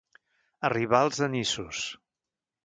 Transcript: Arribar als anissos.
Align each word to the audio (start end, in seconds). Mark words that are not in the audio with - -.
Arribar 0.69 1.01
als 1.09 1.21
anissos. 1.27 1.85